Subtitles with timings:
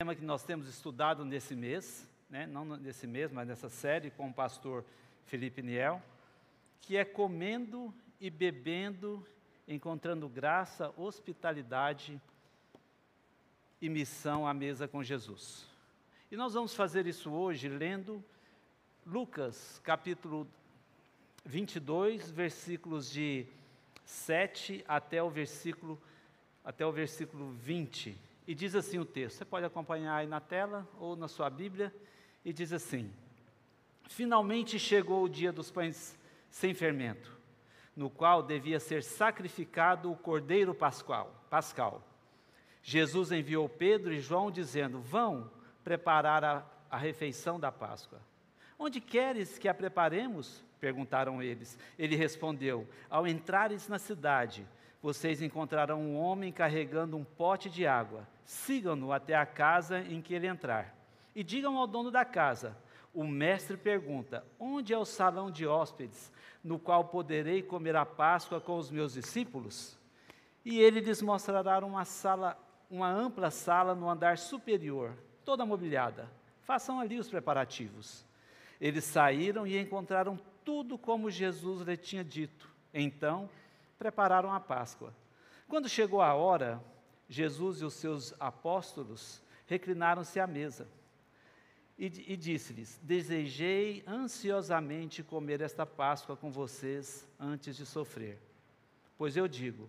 [0.00, 2.46] tema que nós temos estudado nesse mês, né?
[2.46, 4.84] não nesse mês, mas nessa série com o pastor
[5.26, 6.00] Felipe Niel,
[6.80, 9.26] que é comendo e bebendo,
[9.66, 12.22] encontrando graça, hospitalidade
[13.82, 15.66] e missão à mesa com Jesus.
[16.30, 18.22] E nós vamos fazer isso hoje lendo
[19.04, 20.46] Lucas, capítulo
[21.44, 23.46] 22, versículos de
[24.04, 26.00] 7 até o versículo
[26.64, 28.27] até o versículo 20.
[28.48, 29.36] E diz assim o texto.
[29.36, 31.94] Você pode acompanhar aí na tela ou na sua Bíblia
[32.42, 33.12] e diz assim:
[34.08, 37.30] Finalmente chegou o dia dos pães sem fermento,
[37.94, 42.02] no qual devia ser sacrificado o cordeiro pascual, pascal.
[42.82, 45.50] Jesus enviou Pedro e João dizendo: Vão
[45.84, 48.18] preparar a, a refeição da Páscoa.
[48.78, 50.64] Onde queres que a preparemos?
[50.80, 51.78] perguntaram eles.
[51.98, 54.66] Ele respondeu: Ao entrares na cidade,
[55.00, 58.26] vocês encontrarão um homem carregando um pote de água.
[58.44, 60.94] Sigam-no até a casa em que ele entrar.
[61.34, 62.76] E digam ao dono da casa:
[63.14, 66.32] O mestre pergunta: Onde é o salão de hóspedes,
[66.64, 69.96] no qual poderei comer a Páscoa com os meus discípulos?
[70.64, 72.58] E ele lhes mostrará uma sala,
[72.90, 76.28] uma ampla sala no andar superior, toda mobiliada.
[76.62, 78.26] Façam ali os preparativos.
[78.80, 82.68] Eles saíram e encontraram tudo como Jesus lhe tinha dito.
[82.92, 83.48] Então,
[83.98, 85.14] prepararam a Páscoa.
[85.66, 86.82] Quando chegou a hora,
[87.28, 90.88] Jesus e os seus apóstolos reclinaram-se à mesa.
[91.98, 98.38] E, e disse-lhes: Desejei ansiosamente comer esta Páscoa com vocês antes de sofrer.
[99.16, 99.88] Pois eu digo: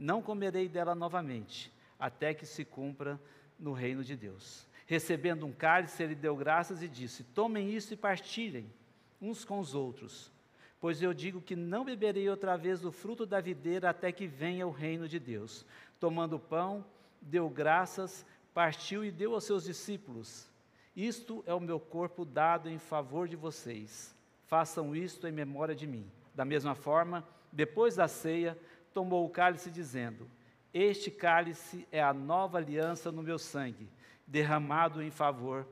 [0.00, 3.20] não comerei dela novamente, até que se cumpra
[3.58, 4.66] no reino de Deus.
[4.86, 8.72] Recebendo um cálice, ele deu graças e disse: Tomem isso e partilhem
[9.20, 10.32] uns com os outros.
[10.80, 14.66] Pois eu digo que não beberei outra vez do fruto da videira até que venha
[14.66, 15.66] o reino de Deus.
[15.98, 16.84] Tomando o pão,
[17.20, 20.48] deu graças, partiu e deu aos seus discípulos.
[20.96, 24.14] Isto é o meu corpo dado em favor de vocês.
[24.46, 26.10] Façam isto em memória de mim.
[26.34, 28.58] Da mesma forma, depois da ceia,
[28.94, 30.26] tomou o cálice, dizendo:
[30.72, 33.88] Este cálice é a nova aliança no meu sangue,
[34.26, 35.66] derramado em favor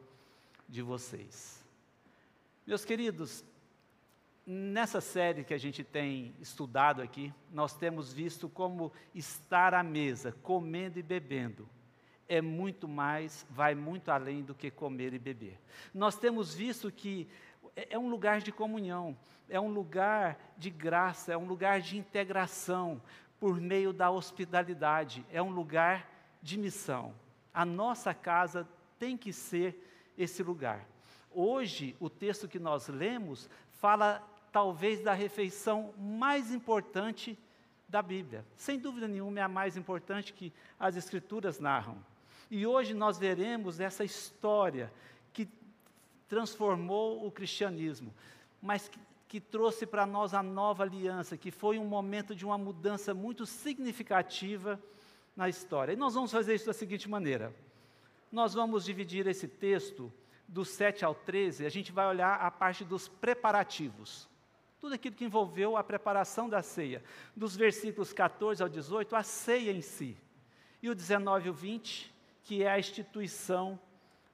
[0.69, 1.65] de vocês.
[2.66, 3.43] Meus queridos,
[4.50, 10.32] Nessa série que a gente tem estudado aqui, nós temos visto como estar à mesa,
[10.42, 11.69] comendo e bebendo,
[12.26, 15.60] é muito mais, vai muito além do que comer e beber.
[15.92, 17.28] Nós temos visto que
[17.76, 19.19] é, é um lugar de comunhão,
[19.50, 23.03] é um lugar de graça, é um lugar de integração
[23.38, 26.10] por meio da hospitalidade, é um lugar
[26.41, 27.14] de missão.
[27.53, 28.66] A nossa casa
[28.98, 30.88] tem que ser esse lugar.
[31.31, 34.26] Hoje, o texto que nós lemos fala
[34.58, 37.38] talvez da refeição mais importante
[37.88, 38.44] da Bíblia.
[38.56, 41.96] Sem dúvida nenhuma, é a mais importante que as Escrituras narram.
[42.50, 44.92] E hoje nós veremos essa história
[45.32, 45.48] que
[46.28, 48.12] transformou o cristianismo,
[48.60, 48.98] mas que,
[49.28, 53.46] que trouxe para nós a nova aliança, que foi um momento de uma mudança muito
[53.46, 54.76] significativa
[55.36, 55.92] na história.
[55.92, 57.54] E nós vamos fazer isso da seguinte maneira:
[58.32, 60.12] nós vamos dividir esse texto
[60.48, 64.28] do 7 ao 13, a gente vai olhar a parte dos preparativos
[64.81, 67.03] tudo aquilo que envolveu a preparação da ceia.
[67.34, 70.16] Dos versículos 14 ao 18, a ceia em si.
[70.83, 73.78] E o 19 e o 20, que é a instituição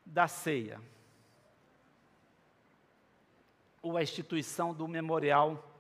[0.05, 0.81] da ceia.
[3.83, 5.71] Ou a instituição do memorial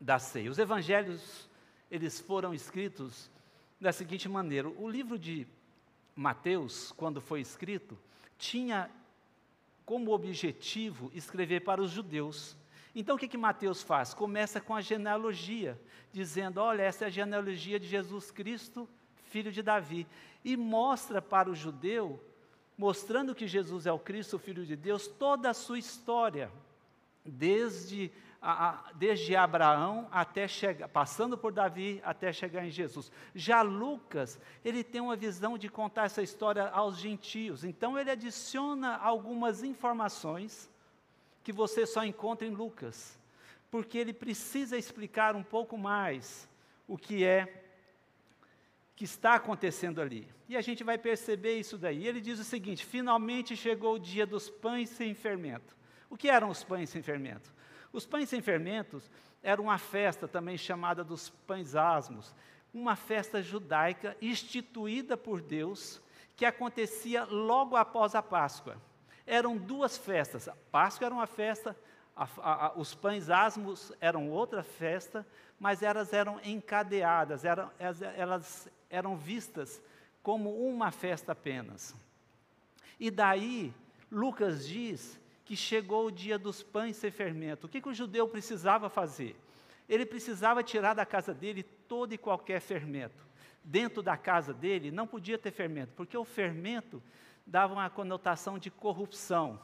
[0.00, 0.50] da ceia.
[0.50, 1.48] Os evangelhos,
[1.90, 3.30] eles foram escritos
[3.80, 5.46] da seguinte maneira: o livro de
[6.14, 7.98] Mateus, quando foi escrito,
[8.36, 8.90] tinha
[9.84, 12.56] como objetivo escrever para os judeus
[12.94, 14.12] então o que, que Mateus faz?
[14.12, 15.80] Começa com a genealogia,
[16.12, 18.88] dizendo: olha, essa é a genealogia de Jesus Cristo,
[19.30, 20.06] filho de Davi.
[20.44, 22.22] E mostra para o judeu,
[22.76, 26.50] mostrando que Jesus é o Cristo, filho de Deus, toda a sua história,
[27.24, 28.10] desde,
[28.42, 33.10] a, a, desde Abraão até chegar, passando por Davi até chegar em Jesus.
[33.34, 37.64] Já Lucas, ele tem uma visão de contar essa história aos gentios.
[37.64, 40.70] Então ele adiciona algumas informações
[41.42, 43.18] que você só encontra em Lucas,
[43.70, 46.48] porque ele precisa explicar um pouco mais
[46.86, 47.64] o que é
[48.94, 50.28] que está acontecendo ali.
[50.48, 52.06] E a gente vai perceber isso daí.
[52.06, 55.76] Ele diz o seguinte: finalmente chegou o dia dos pães sem fermento.
[56.10, 57.52] O que eram os pães sem fermento?
[57.92, 59.10] Os pães sem fermentos
[59.42, 62.34] eram uma festa também chamada dos pães asmos,
[62.72, 66.00] uma festa judaica instituída por Deus
[66.36, 68.76] que acontecia logo após a Páscoa
[69.32, 70.46] eram duas festas.
[70.46, 71.74] A Páscoa era uma festa,
[72.14, 75.26] a, a, a, os pães asmos eram outra festa,
[75.58, 79.80] mas elas eram encadeadas, eram, elas, elas eram vistas
[80.22, 81.94] como uma festa apenas.
[83.00, 83.72] E daí,
[84.10, 87.66] Lucas diz que chegou o dia dos pães sem fermento.
[87.66, 89.34] O que, que o judeu precisava fazer?
[89.88, 93.24] Ele precisava tirar da casa dele todo e qualquer fermento.
[93.64, 97.02] Dentro da casa dele não podia ter fermento, porque o fermento
[97.46, 99.60] dava uma conotação de corrupção.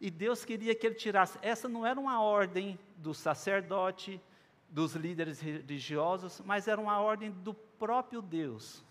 [0.00, 1.38] E Deus queria que ele tirasse.
[1.42, 4.20] Essa não era uma ordem do sacerdote,
[4.68, 8.84] dos líderes religiosos, mas era uma ordem do próprio Deus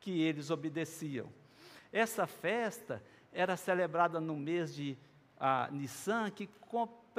[0.00, 1.28] que eles obedeciam.
[1.92, 3.02] Essa festa
[3.32, 4.96] era celebrada no mês de
[5.38, 6.46] ah, Nissan, que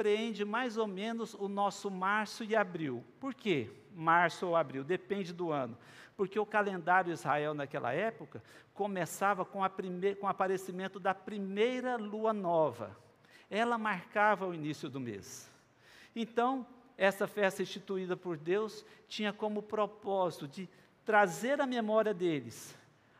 [0.00, 3.04] compreende mais ou menos o nosso março e abril.
[3.20, 3.70] Por quê?
[3.94, 5.76] Março ou abril, depende do ano.
[6.16, 8.42] Porque o calendário Israel naquela época
[8.72, 10.14] começava com, prime...
[10.14, 12.96] com o aparecimento da primeira lua nova.
[13.50, 15.50] Ela marcava o início do mês.
[16.16, 16.66] Então,
[16.96, 20.66] essa festa instituída por Deus tinha como propósito de
[21.04, 22.74] trazer à memória deles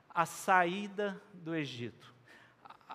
[0.08, 2.14] a saída do Egito,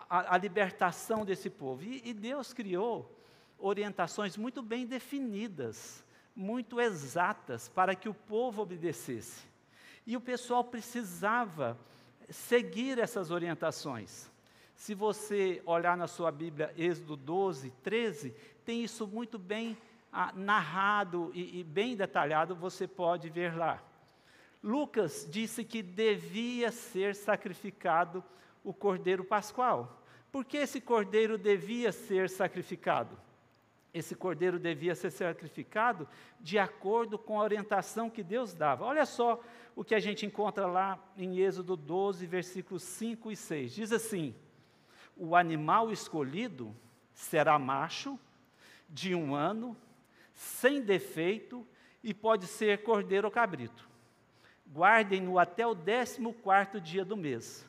[0.10, 1.84] a, a libertação desse povo.
[1.84, 3.16] E, e Deus criou
[3.58, 6.04] orientações muito bem definidas,
[6.36, 9.46] muito exatas, para que o povo obedecesse.
[10.06, 11.78] E o pessoal precisava
[12.30, 14.30] seguir essas orientações.
[14.76, 18.32] Se você olhar na sua Bíblia, Êxodo 12, 13,
[18.66, 19.78] tem isso muito bem
[20.12, 23.82] ah, narrado e, e bem detalhado, você pode ver lá.
[24.62, 28.24] Lucas disse que devia ser sacrificado
[28.64, 30.02] o cordeiro pascual.
[30.32, 33.16] Por que esse cordeiro devia ser sacrificado?
[33.96, 36.06] Esse cordeiro devia ser sacrificado
[36.42, 38.84] de acordo com a orientação que Deus dava.
[38.84, 39.42] Olha só
[39.74, 43.74] o que a gente encontra lá em Êxodo 12, versículos 5 e 6.
[43.74, 44.36] Diz assim:
[45.16, 46.76] O animal escolhido
[47.14, 48.20] será macho,
[48.90, 49.78] de um ano,
[50.34, 51.66] sem defeito,
[52.04, 53.90] e pode ser cordeiro ou cabrito.
[54.74, 57.66] Guardem-no até o décimo quarto dia do mês,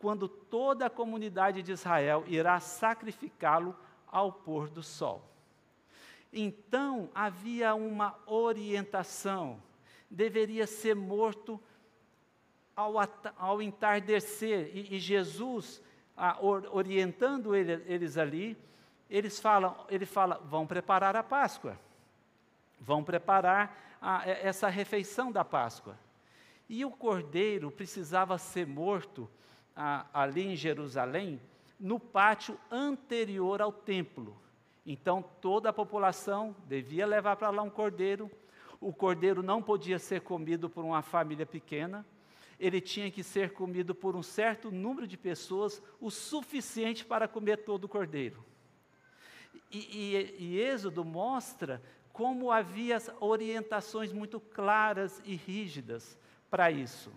[0.00, 3.76] quando toda a comunidade de Israel irá sacrificá-lo
[4.08, 5.29] ao pôr do sol.
[6.32, 9.60] Então havia uma orientação,
[10.08, 11.60] deveria ser morto
[12.76, 12.94] ao,
[13.36, 15.82] ao entardecer, e, e Jesus,
[16.16, 18.56] a, or, orientando ele, eles ali,
[19.08, 21.78] eles falam, ele fala, vão preparar a Páscoa,
[22.80, 25.98] vão preparar a, essa refeição da Páscoa.
[26.68, 29.28] E o cordeiro precisava ser morto
[29.74, 31.40] a, ali em Jerusalém,
[31.78, 34.40] no pátio anterior ao templo.
[34.84, 38.30] Então toda a população devia levar para lá um cordeiro.
[38.80, 42.06] O cordeiro não podia ser comido por uma família pequena,
[42.58, 47.58] ele tinha que ser comido por um certo número de pessoas, o suficiente para comer
[47.58, 48.44] todo o cordeiro.
[49.70, 56.18] E, e, e Êxodo mostra como havia orientações muito claras e rígidas
[56.50, 57.12] para isso.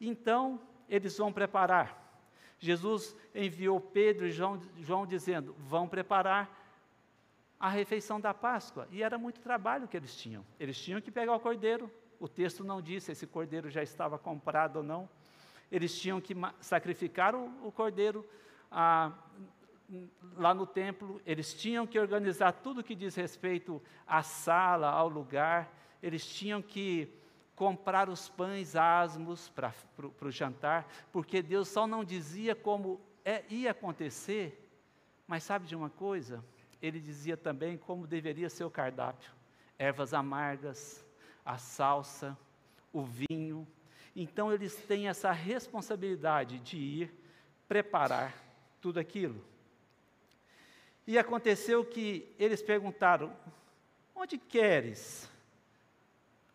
[0.00, 2.05] Então, eles vão preparar.
[2.58, 6.64] Jesus enviou Pedro e João, João dizendo: vão preparar
[7.58, 8.86] a refeição da Páscoa.
[8.90, 10.44] E era muito trabalho que eles tinham.
[10.58, 11.90] Eles tinham que pegar o cordeiro.
[12.18, 15.08] O texto não disse se esse cordeiro já estava comprado ou não.
[15.70, 18.26] Eles tinham que sacrificar o, o cordeiro
[18.70, 19.12] ah,
[20.36, 21.20] lá no templo.
[21.26, 25.72] Eles tinham que organizar tudo que diz respeito à sala, ao lugar.
[26.02, 27.12] Eles tinham que
[27.56, 29.72] comprar os pães asmos para
[30.20, 34.70] o jantar, porque Deus só não dizia como é, ia acontecer,
[35.26, 36.44] mas sabe de uma coisa?
[36.80, 39.32] Ele dizia também como deveria ser o cardápio:
[39.78, 41.04] ervas amargas,
[41.44, 42.38] a salsa,
[42.92, 43.66] o vinho.
[44.14, 47.14] Então eles têm essa responsabilidade de ir
[47.66, 48.34] preparar
[48.82, 49.42] tudo aquilo.
[51.06, 53.34] E aconteceu que eles perguntaram:
[54.14, 55.30] onde queres?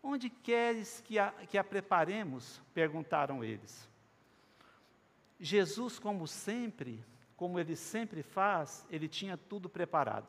[0.03, 2.62] Onde queres que a, que a preparemos?
[2.74, 3.89] perguntaram eles.
[5.39, 7.03] Jesus, como sempre,
[7.36, 10.27] como ele sempre faz, ele tinha tudo preparado,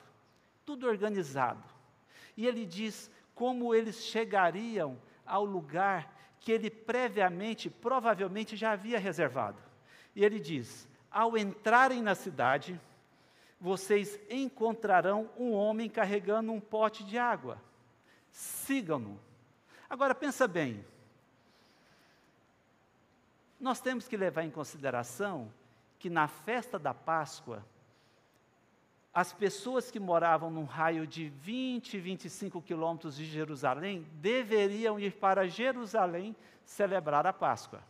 [0.65, 1.63] tudo organizado.
[2.37, 9.59] E ele diz como eles chegariam ao lugar que ele previamente, provavelmente já havia reservado.
[10.15, 12.81] E ele diz: ao entrarem na cidade,
[13.61, 17.63] vocês encontrarão um homem carregando um pote de água.
[18.31, 19.21] Sigam-no.
[19.93, 20.83] Agora pensa bem.
[23.61, 25.53] Nós temos que levar em consideração
[25.99, 27.63] que na festa da Páscoa,
[29.13, 35.47] as pessoas que moravam num raio de 20, 25 quilômetros de Jerusalém deveriam ir para
[35.47, 36.35] Jerusalém
[36.65, 37.83] celebrar a Páscoa.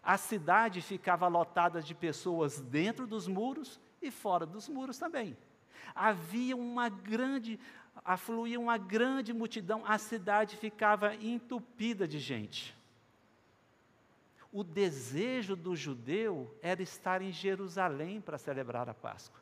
[0.00, 5.36] A cidade ficava lotada de pessoas dentro dos muros e fora dos muros também.
[5.96, 7.58] Havia uma grande
[8.04, 12.76] afluía uma grande multidão, a cidade ficava entupida de gente.
[14.52, 19.40] o desejo do judeu era estar em Jerusalém para celebrar a Páscoa.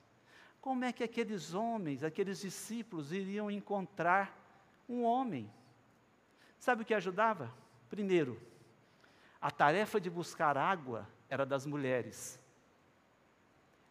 [0.60, 4.36] Como é que aqueles homens, aqueles discípulos iriam encontrar
[4.88, 5.48] um homem?
[6.58, 7.52] Sabe o que ajudava?
[7.88, 8.40] Primeiro,
[9.40, 12.40] a tarefa de buscar água era das mulheres.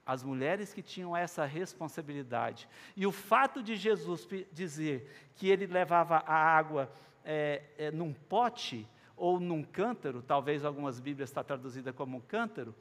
[0.06, 2.70] As mulheres que tinham essa responsabilidade.
[2.96, 6.92] E o fato de Jesus dizer que ele levava a água
[7.24, 12.76] é, é, num pote ou num cântaro, talvez algumas Bíblias está traduzida como um cântaro,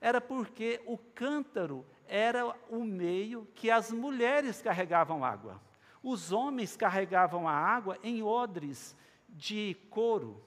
[0.00, 5.60] era porque o cântaro era o meio que as mulheres carregavam água.
[6.02, 8.96] Os homens carregavam a água em odres
[9.28, 10.42] de couro.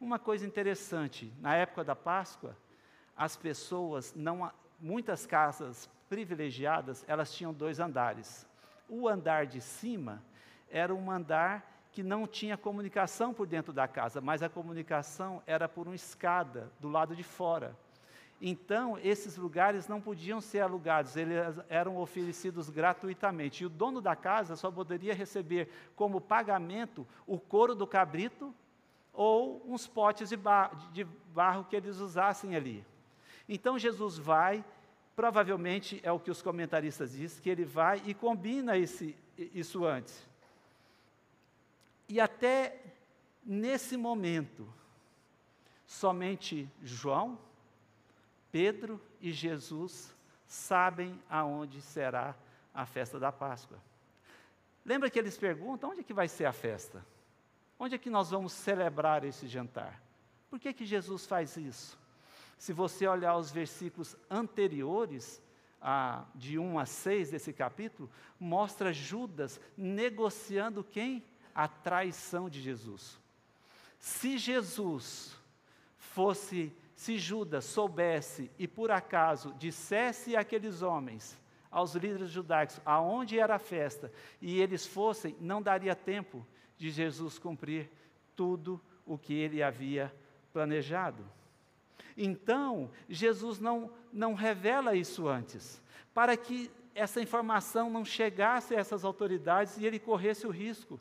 [0.00, 2.56] Uma coisa interessante, na época da Páscoa,
[3.20, 4.50] as pessoas não
[4.80, 8.46] muitas casas privilegiadas, elas tinham dois andares.
[8.88, 10.22] O andar de cima
[10.70, 15.68] era um andar que não tinha comunicação por dentro da casa, mas a comunicação era
[15.68, 17.76] por uma escada do lado de fora.
[18.40, 21.36] Então, esses lugares não podiam ser alugados, eles
[21.68, 23.62] eram oferecidos gratuitamente.
[23.62, 28.54] E o dono da casa só poderia receber como pagamento o couro do cabrito
[29.12, 32.82] ou uns potes de, bar de barro que eles usassem ali.
[33.52, 34.64] Então, Jesus vai,
[35.16, 40.24] provavelmente é o que os comentaristas dizem, que ele vai e combina esse, isso antes.
[42.08, 42.80] E até
[43.44, 44.72] nesse momento,
[45.84, 47.36] somente João,
[48.52, 50.14] Pedro e Jesus
[50.46, 52.36] sabem aonde será
[52.72, 53.82] a festa da Páscoa.
[54.84, 57.04] Lembra que eles perguntam onde é que vai ser a festa?
[57.76, 60.00] Onde é que nós vamos celebrar esse jantar?
[60.48, 61.98] Por que que Jesus faz isso?
[62.60, 65.42] Se você olhar os versículos anteriores,
[65.80, 71.24] a, de 1 a 6 desse capítulo, mostra Judas negociando quem?
[71.54, 73.18] a traição de Jesus.
[73.98, 75.36] Se Jesus
[75.96, 81.38] fosse, se Judas soubesse e por acaso dissesse àqueles homens,
[81.70, 87.38] aos líderes judaicos, aonde era a festa, e eles fossem, não daria tempo de Jesus
[87.38, 87.90] cumprir
[88.34, 90.12] tudo o que ele havia
[90.52, 91.24] planejado.
[92.22, 99.04] Então, Jesus não, não revela isso antes, para que essa informação não chegasse a essas
[99.04, 101.00] autoridades e ele corresse o risco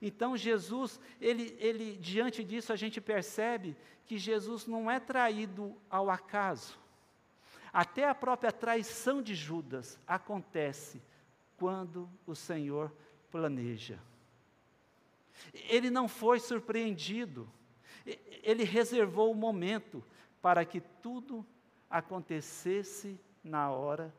[0.00, 3.76] então Jesus, ele, ele, diante disso, a gente percebe
[4.06, 6.78] que Jesus não é traído ao acaso.
[7.72, 11.02] Até a própria traição de Judas acontece
[11.56, 12.92] quando o Senhor
[13.30, 13.98] planeja.
[15.52, 17.48] Ele não foi surpreendido,
[18.42, 20.02] ele reservou o momento
[20.48, 21.44] para que tudo
[21.90, 24.10] acontecesse na hora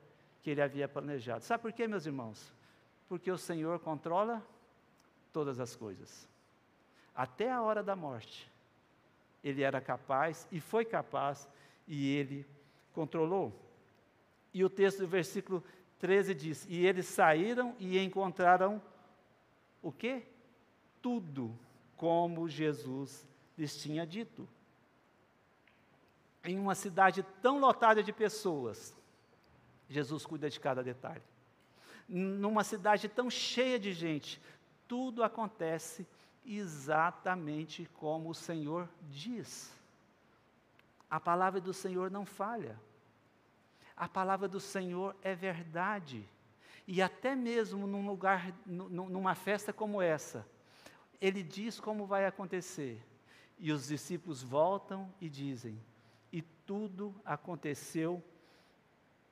[0.43, 1.43] que ele havia planejado.
[1.43, 2.53] Sabe por quê, meus irmãos?
[3.07, 4.39] Porque o Senhor controla
[5.33, 6.29] todas as coisas.
[7.15, 8.47] Até a hora da morte,
[9.43, 11.49] ele era capaz e foi capaz
[11.87, 12.45] e ele
[12.93, 13.51] controlou.
[14.53, 15.63] E o texto do versículo
[15.97, 18.79] 13 diz: E eles saíram e encontraram
[19.81, 20.27] o quê?
[21.01, 21.57] Tudo
[21.97, 24.47] como Jesus lhes tinha dito.
[26.43, 28.93] Em uma cidade tão lotada de pessoas,
[29.89, 31.23] Jesus cuida de cada detalhe.
[32.07, 34.41] Numa cidade tão cheia de gente,
[34.87, 36.07] tudo acontece
[36.45, 39.71] exatamente como o Senhor diz.
[41.09, 42.79] A palavra do Senhor não falha.
[43.95, 46.27] A palavra do Senhor é verdade.
[46.87, 50.47] E até mesmo num lugar, numa festa como essa,
[51.21, 53.03] ele diz como vai acontecer.
[53.59, 55.79] E os discípulos voltam e dizem:
[56.31, 58.23] E tudo aconteceu,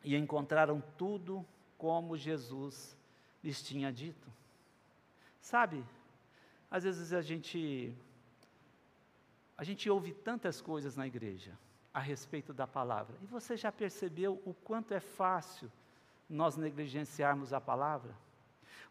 [0.04, 1.46] e encontraram tudo
[1.78, 2.98] como Jesus
[3.44, 4.32] lhes tinha dito.
[5.40, 5.84] Sabe,
[6.70, 7.96] às vezes a gente
[9.58, 11.58] a gente ouve tantas coisas na igreja
[11.92, 13.16] a respeito da palavra.
[13.24, 15.72] E você já percebeu o quanto é fácil
[16.30, 18.14] nós negligenciarmos a palavra?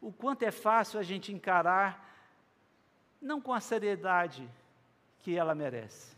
[0.00, 2.16] O quanto é fácil a gente encarar
[3.20, 4.50] não com a seriedade
[5.20, 6.15] que ela merece.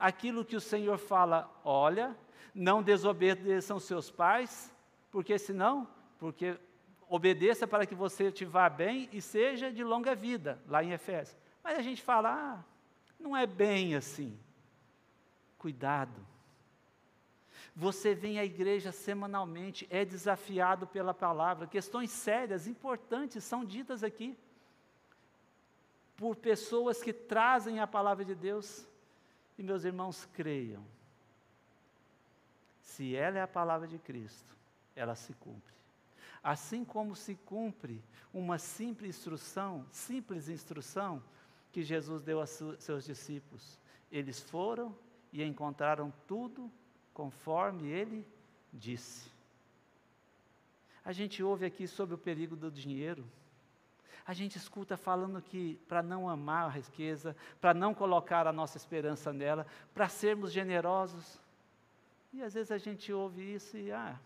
[0.00, 2.16] Aquilo que o Senhor fala, olha,
[2.54, 4.74] não desobedeçam seus pais,
[5.10, 5.86] porque senão,
[6.18, 6.58] porque
[7.08, 11.36] obedeça para que você te vá bem e seja de longa vida, lá em Efésios.
[11.62, 12.64] Mas a gente fala, ah,
[13.18, 14.38] não é bem assim.
[15.58, 16.26] Cuidado.
[17.76, 24.36] Você vem à igreja semanalmente, é desafiado pela palavra, questões sérias, importantes são ditas aqui
[26.16, 28.86] por pessoas que trazem a palavra de Deus.
[29.60, 30.82] E meus irmãos, creiam.
[32.80, 34.56] Se ela é a palavra de Cristo,
[34.96, 35.74] ela se cumpre.
[36.42, 38.02] Assim como se cumpre
[38.32, 41.22] uma simples instrução, simples instrução
[41.70, 43.78] que Jesus deu a seus discípulos.
[44.10, 44.96] Eles foram
[45.30, 46.72] e encontraram tudo
[47.12, 48.26] conforme ele
[48.72, 49.30] disse.
[51.04, 53.26] A gente ouve aqui sobre o perigo do dinheiro.
[54.26, 58.76] A gente escuta falando que para não amar a riqueza, para não colocar a nossa
[58.76, 61.40] esperança nela, para sermos generosos.
[62.32, 64.18] E às vezes a gente ouve isso e, ah,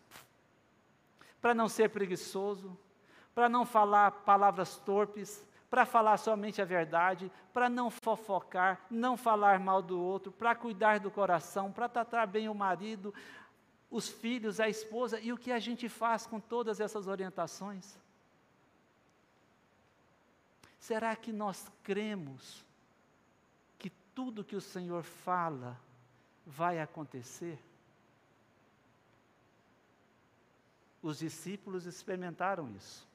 [1.40, 2.76] para não ser preguiçoso,
[3.34, 9.58] para não falar palavras torpes, para falar somente a verdade, para não fofocar, não falar
[9.58, 13.12] mal do outro, para cuidar do coração, para tratar bem o marido,
[13.90, 17.98] os filhos, a esposa, e o que a gente faz com todas essas orientações?
[20.84, 22.62] Será que nós cremos
[23.78, 25.80] que tudo que o Senhor fala
[26.46, 27.58] vai acontecer?
[31.00, 33.08] Os discípulos experimentaram isso,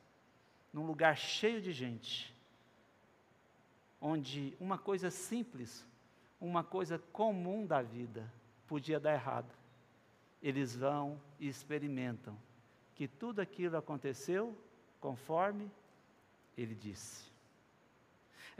[0.74, 2.34] num lugar cheio de gente,
[4.02, 5.86] onde uma coisa simples,
[6.42, 8.34] uma coisa comum da vida,
[8.66, 9.54] podia dar errado.
[10.42, 12.36] Eles vão e experimentam
[12.96, 14.58] que tudo aquilo aconteceu
[15.00, 15.70] conforme
[16.58, 17.30] ele disse.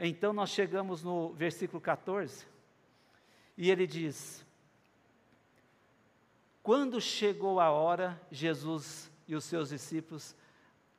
[0.02, 2.46] Então nós chegamos no versículo 14,
[3.54, 4.46] e ele diz:
[6.62, 10.34] Quando chegou a hora, Jesus e os seus discípulos,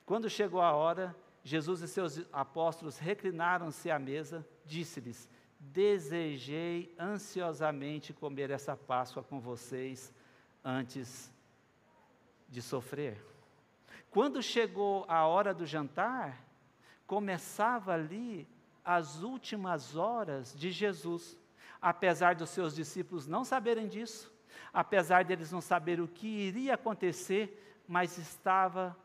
[0.05, 5.27] quando chegou a hora, Jesus e seus apóstolos reclinaram-se à mesa, disse-lhes:
[5.59, 10.13] Desejei ansiosamente comer essa Páscoa com vocês
[10.63, 11.33] antes
[12.47, 13.19] de sofrer.
[14.11, 16.45] Quando chegou a hora do jantar,
[17.07, 18.47] começava ali
[18.83, 21.37] as últimas horas de Jesus.
[21.81, 24.31] Apesar dos seus discípulos não saberem disso,
[24.73, 28.95] apesar deles não saberem o que iria acontecer, mas estava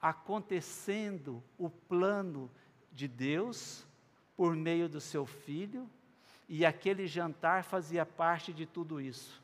[0.00, 2.50] acontecendo o plano
[2.92, 3.86] de Deus
[4.36, 5.88] por meio do seu filho,
[6.48, 9.42] e aquele jantar fazia parte de tudo isso.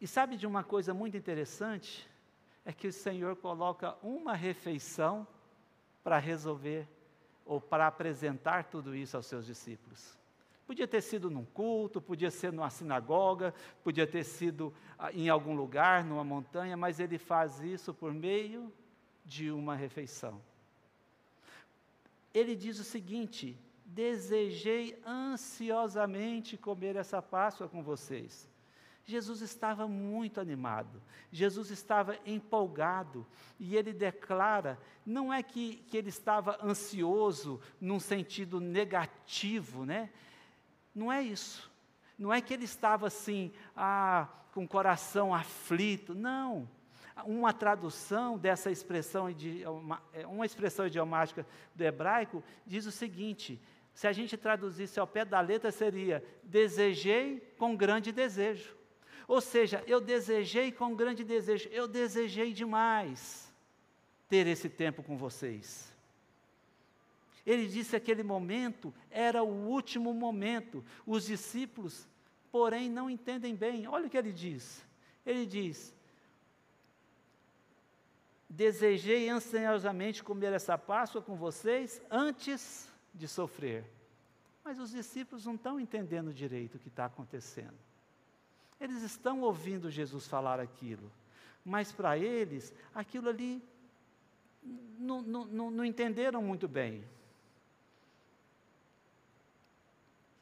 [0.00, 2.08] E sabe de uma coisa muito interessante?
[2.64, 5.26] É que o Senhor coloca uma refeição
[6.06, 6.86] para resolver
[7.44, 10.16] ou para apresentar tudo isso aos seus discípulos.
[10.64, 15.56] Podia ter sido num culto, podia ser numa sinagoga, podia ter sido ah, em algum
[15.56, 18.72] lugar, numa montanha, mas ele faz isso por meio
[19.24, 20.40] de uma refeição.
[22.32, 28.48] Ele diz o seguinte: desejei ansiosamente comer essa Páscoa com vocês.
[29.06, 33.24] Jesus estava muito animado, Jesus estava empolgado,
[33.58, 40.10] e ele declara: não é que, que ele estava ansioso num sentido negativo, né?
[40.92, 41.70] Não é isso.
[42.18, 46.14] Não é que ele estava assim, ah, com o coração aflito.
[46.14, 46.68] Não.
[47.24, 49.28] Uma tradução dessa expressão,
[50.12, 53.60] é, uma expressão idiomática do hebraico, diz o seguinte:
[53.94, 58.74] se a gente traduzisse ao pé da letra, seria: desejei com grande desejo.
[59.26, 63.52] Ou seja, eu desejei com grande desejo, eu desejei demais
[64.28, 65.92] ter esse tempo com vocês.
[67.44, 70.84] Ele disse que aquele momento era o último momento.
[71.06, 72.06] Os discípulos,
[72.50, 73.86] porém, não entendem bem.
[73.86, 74.84] Olha o que ele diz.
[75.24, 75.94] Ele diz:
[78.48, 83.84] Desejei ansiosamente comer essa Páscoa com vocês antes de sofrer.
[84.64, 87.76] Mas os discípulos não estão entendendo direito o que está acontecendo.
[88.80, 91.10] Eles estão ouvindo Jesus falar aquilo,
[91.64, 93.62] mas para eles, aquilo ali
[94.98, 97.04] não, não, não, entenderam muito bem.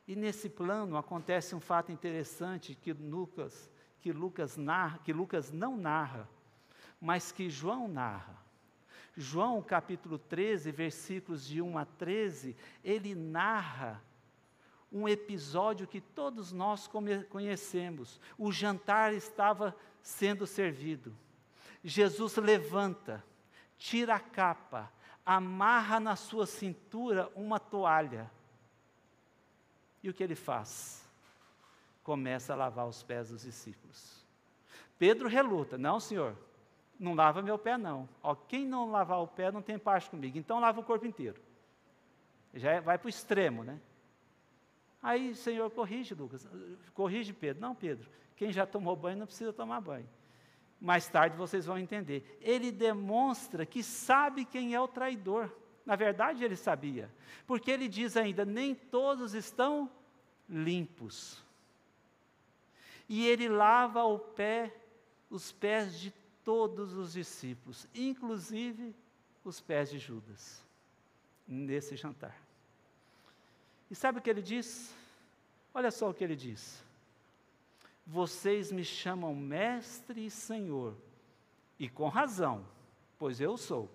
[0.06, 3.70] E nesse plano acontece um fato interessante que Lucas,
[4.00, 6.28] que Lucas narra, que Lucas não narra,
[7.00, 8.42] mas que João narra.
[9.16, 14.02] João, capítulo 13, versículos de 1 a 13, ele narra
[14.94, 16.88] um episódio que todos nós
[17.28, 18.20] conhecemos.
[18.38, 21.14] O jantar estava sendo servido.
[21.82, 23.22] Jesus levanta,
[23.76, 24.90] tira a capa,
[25.26, 28.30] amarra na sua cintura uma toalha
[30.04, 31.02] e o que ele faz?
[32.02, 34.22] Começa a lavar os pés dos discípulos.
[34.98, 36.36] Pedro reluta: Não, senhor,
[37.00, 38.06] não lava meu pé, não.
[38.22, 40.36] Ó, quem não lavar o pé não tem parte comigo.
[40.36, 41.40] Então lava o corpo inteiro.
[42.52, 43.80] Já é, vai para o extremo, né?
[45.04, 46.48] Aí, Senhor, corrige, Lucas.
[46.94, 47.60] Corrige, Pedro.
[47.60, 48.08] Não, Pedro.
[48.36, 50.08] Quem já tomou banho não precisa tomar banho.
[50.80, 52.38] Mais tarde vocês vão entender.
[52.40, 55.54] Ele demonstra que sabe quem é o traidor.
[55.84, 57.14] Na verdade, ele sabia,
[57.46, 59.90] porque ele diz ainda: nem todos estão
[60.48, 61.44] limpos.
[63.06, 64.74] E ele lava o pé,
[65.28, 66.10] os pés de
[66.42, 68.96] todos os discípulos, inclusive
[69.44, 70.64] os pés de Judas,
[71.46, 72.43] nesse jantar.
[73.94, 74.92] E sabe o que ele diz?
[75.72, 76.82] Olha só o que ele diz.
[78.04, 80.96] Vocês me chamam mestre e senhor,
[81.78, 82.66] e com razão,
[83.16, 83.88] pois eu sou.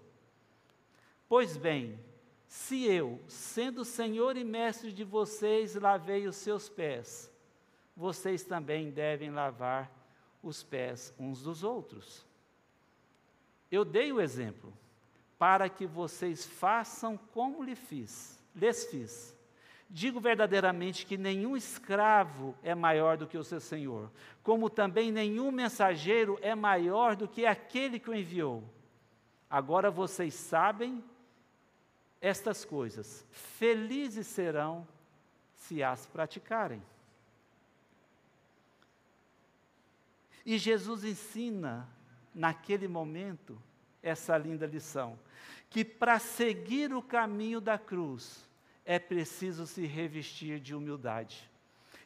[1.27, 1.99] Pois bem,
[2.47, 7.29] se eu, sendo Senhor e Mestre de vocês, lavei os seus pés,
[7.93, 9.91] vocês também devem lavar
[10.41, 12.25] os pés uns dos outros.
[13.69, 14.71] Eu dei o exemplo
[15.38, 19.38] para que vocês façam como lhe fiz, lhes fiz.
[19.91, 24.12] Digo verdadeiramente que nenhum escravo é maior do que o seu senhor,
[24.43, 28.63] como também nenhum mensageiro é maior do que aquele que o enviou.
[29.49, 31.04] Agora vocês sabem
[32.21, 34.88] estas coisas, felizes serão
[35.56, 36.84] se as praticarem.
[40.45, 41.89] E Jesus ensina,
[42.34, 43.60] naquele momento,
[44.04, 45.19] essa linda lição:
[45.67, 48.48] que para seguir o caminho da cruz
[48.89, 51.49] é preciso se revestir de humildade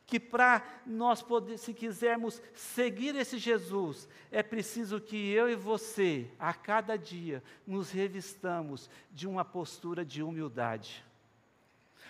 [0.05, 6.29] que para nós poder, se quisermos seguir esse Jesus, é preciso que eu e você,
[6.37, 11.03] a cada dia, nos revistamos de uma postura de humildade.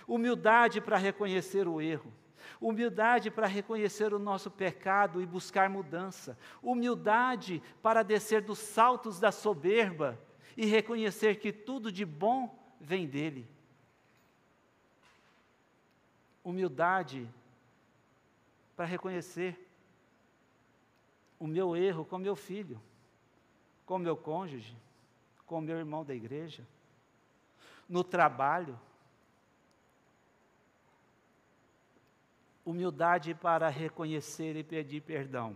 [0.07, 2.11] Humildade para reconhecer o erro.
[2.59, 6.37] Humildade para reconhecer o nosso pecado e buscar mudança.
[6.61, 10.19] Humildade para descer dos saltos da soberba
[10.57, 13.47] e reconhecer que tudo de bom vem dele.
[16.43, 17.29] Humildade
[18.75, 19.69] para reconhecer
[21.39, 22.81] o meu erro com meu filho,
[23.85, 24.77] com meu cônjuge,
[25.45, 26.65] com meu irmão da igreja,
[27.87, 28.79] no trabalho.
[32.65, 35.55] Humildade para reconhecer e pedir perdão.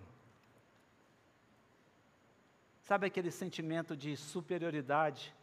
[2.81, 5.33] Sabe aquele sentimento de superioridade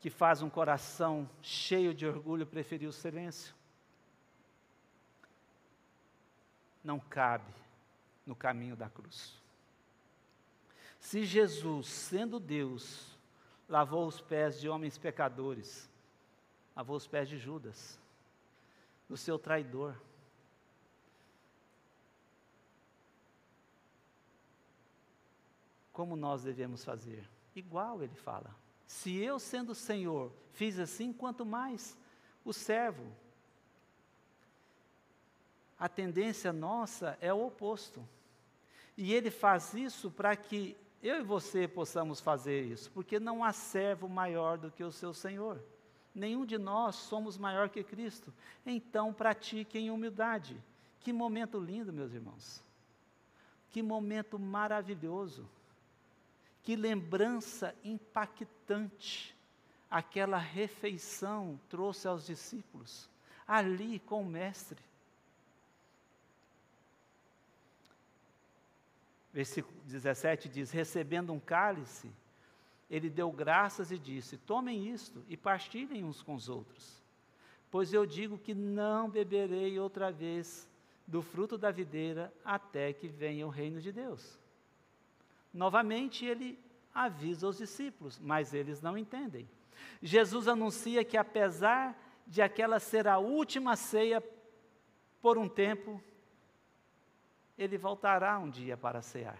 [0.00, 3.54] que faz um coração cheio de orgulho preferir o silêncio?
[6.82, 7.52] Não cabe
[8.26, 9.40] no caminho da cruz.
[10.98, 13.16] Se Jesus, sendo Deus,
[13.68, 15.88] lavou os pés de homens pecadores,
[16.76, 17.98] lavou os pés de Judas,
[19.08, 19.96] do seu traidor,
[25.92, 27.28] como nós devemos fazer?
[27.54, 28.54] Igual ele fala.
[28.86, 31.96] Se eu, sendo Senhor, fiz assim, quanto mais
[32.44, 33.04] o servo,
[35.80, 38.06] a tendência nossa é o oposto.
[38.96, 43.50] E ele faz isso para que eu e você possamos fazer isso, porque não há
[43.50, 45.58] servo maior do que o seu Senhor.
[46.14, 48.30] Nenhum de nós somos maior que Cristo.
[48.66, 50.62] Então pratiquem humildade.
[51.00, 52.62] Que momento lindo, meus irmãos.
[53.70, 55.48] Que momento maravilhoso.
[56.62, 59.34] Que lembrança impactante
[59.90, 63.08] aquela refeição trouxe aos discípulos,
[63.46, 64.89] ali com o Mestre.
[69.32, 72.10] Versículo 17 diz: Recebendo um cálice,
[72.90, 77.00] ele deu graças e disse: Tomem isto e partilhem uns com os outros.
[77.70, 80.68] Pois eu digo que não beberei outra vez
[81.06, 84.38] do fruto da videira até que venha o reino de Deus.
[85.52, 86.58] Novamente ele
[86.94, 89.48] avisa os discípulos, mas eles não entendem.
[90.02, 94.22] Jesus anuncia que apesar de aquela ser a última ceia
[95.20, 96.02] por um tempo,
[97.60, 99.38] ele voltará um dia para cear.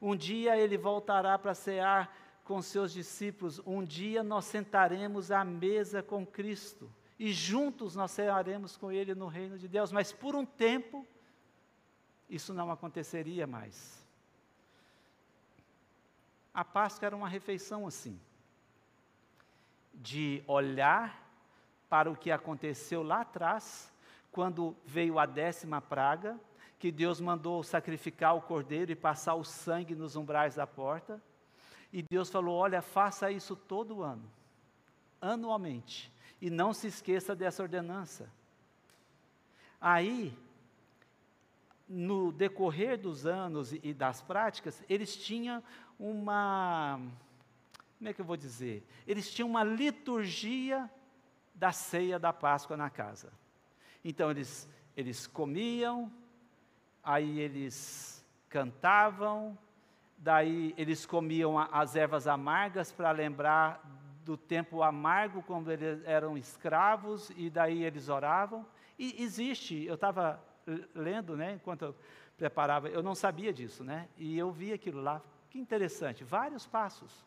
[0.00, 3.60] Um dia ele voltará para cear com seus discípulos.
[3.66, 9.26] Um dia nós sentaremos à mesa com Cristo e juntos nós cearemos com Ele no
[9.26, 9.90] reino de Deus.
[9.90, 11.06] Mas por um tempo,
[12.28, 14.06] isso não aconteceria mais.
[16.52, 18.20] A Páscoa era uma refeição assim,
[19.94, 21.26] de olhar
[21.88, 23.92] para o que aconteceu lá atrás,
[24.32, 26.38] quando veio a décima praga,
[26.80, 31.22] que Deus mandou sacrificar o cordeiro e passar o sangue nos umbrais da porta.
[31.92, 34.24] E Deus falou: Olha, faça isso todo ano,
[35.20, 38.32] anualmente, e não se esqueça dessa ordenança.
[39.78, 40.34] Aí,
[41.86, 45.62] no decorrer dos anos e das práticas, eles tinham
[45.98, 46.98] uma.
[47.98, 48.86] Como é que eu vou dizer?
[49.06, 50.90] Eles tinham uma liturgia
[51.54, 53.30] da ceia da Páscoa na casa.
[54.02, 54.66] Então, eles,
[54.96, 56.10] eles comiam,
[57.02, 59.56] aí eles cantavam,
[60.16, 63.80] daí eles comiam as ervas amargas para lembrar
[64.24, 68.66] do tempo amargo quando eles eram escravos, e daí eles oravam.
[68.98, 70.42] E existe, eu estava
[70.94, 71.96] lendo, né, enquanto eu
[72.36, 77.24] preparava, eu não sabia disso, né, e eu vi aquilo lá, que interessante, vários passos.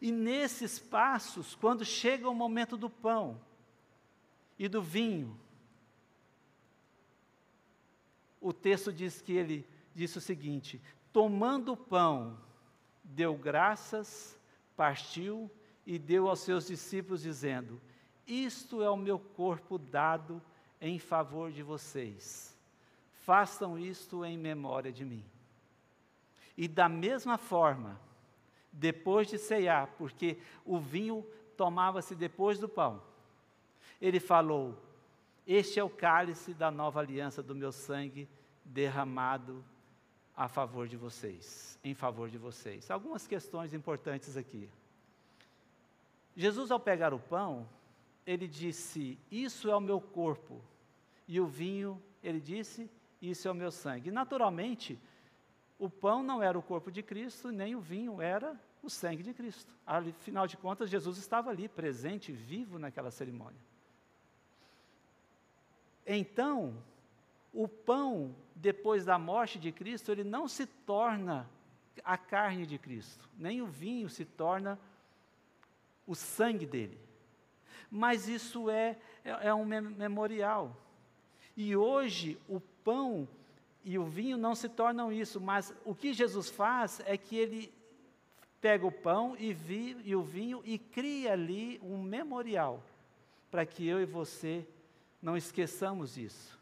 [0.00, 3.40] E nesses passos, quando chega o momento do pão
[4.58, 5.38] e do vinho,
[8.40, 10.80] o texto diz que ele disse o seguinte:
[11.12, 12.38] tomando o pão,
[13.02, 14.38] deu graças,
[14.76, 15.50] partiu
[15.86, 17.80] e deu aos seus discípulos, dizendo:
[18.26, 20.42] Isto é o meu corpo dado
[20.80, 22.56] em favor de vocês.
[23.24, 25.24] Façam isto em memória de mim.
[26.56, 28.00] E da mesma forma,
[28.72, 33.02] depois de ceiar, porque o vinho tomava-se depois do pão,
[34.00, 34.76] ele falou:
[35.46, 38.28] Este é o cálice da nova aliança do meu sangue
[38.64, 39.64] derramado
[40.36, 42.90] a favor de vocês, em favor de vocês.
[42.90, 44.68] Algumas questões importantes aqui.
[46.36, 47.66] Jesus, ao pegar o pão,
[48.26, 50.60] ele disse: Isso é o meu corpo.
[51.28, 52.90] E o vinho, ele disse:
[53.22, 54.10] Isso é o meu sangue.
[54.10, 54.98] naturalmente,
[55.78, 59.32] o pão não era o corpo de Cristo, nem o vinho era o sangue de
[59.32, 59.72] Cristo.
[59.86, 63.60] Afinal de contas, Jesus estava ali, presente, vivo naquela cerimônia.
[66.06, 66.76] Então,
[67.52, 71.48] o pão, depois da morte de Cristo, ele não se torna
[72.04, 74.78] a carne de Cristo, nem o vinho se torna
[76.06, 76.98] o sangue dele.
[77.90, 80.76] Mas isso é, é, é um memorial.
[81.56, 83.26] E hoje o pão
[83.84, 87.72] e o vinho não se tornam isso, mas o que Jesus faz é que ele
[88.60, 92.82] pega o pão e, vi, e o vinho e cria ali um memorial,
[93.50, 94.66] para que eu e você
[95.26, 96.56] não esqueçamos isso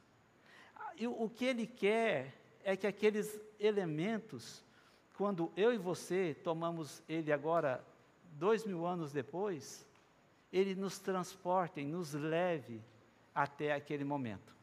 [0.97, 4.65] e o que ele quer é que aqueles elementos,
[5.17, 7.85] quando eu e você tomamos ele agora,
[8.33, 9.87] dois mil anos depois,
[10.53, 12.81] ele nos transporte, nos leve
[13.35, 14.55] até aquele momento.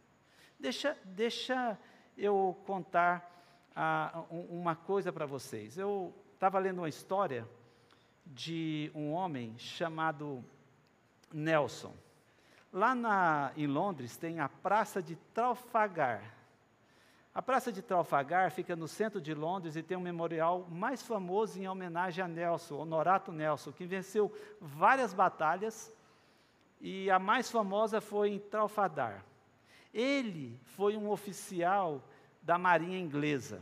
[0.60, 1.78] Deixa, deixa
[2.18, 3.30] eu contar
[3.76, 5.78] ah, uma coisa para vocês.
[5.78, 7.48] Eu estava lendo uma história
[8.26, 10.44] de um homem chamado
[11.34, 11.94] Nelson.
[12.72, 16.24] Lá na, em Londres tem a Praça de Trafalgar.
[17.34, 21.60] A Praça de Trafalgar fica no centro de Londres e tem um memorial mais famoso
[21.60, 25.94] em homenagem a Nelson, Honorato Nelson, que venceu várias batalhas
[26.80, 29.26] e a mais famosa foi em Trafalgar.
[29.94, 32.02] Ele foi um oficial
[32.42, 33.62] da Marinha Inglesa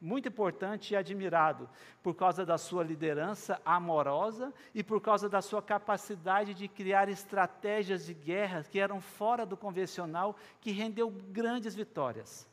[0.00, 1.68] muito importante e admirado
[2.02, 8.06] por causa da sua liderança amorosa e por causa da sua capacidade de criar estratégias
[8.06, 12.46] de guerra que eram fora do convencional, que rendeu grandes vitórias.